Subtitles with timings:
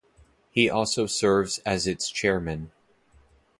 [0.49, 2.71] He also serves as its Chairman.